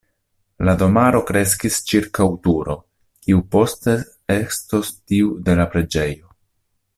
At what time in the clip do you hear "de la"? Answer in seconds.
5.51-5.69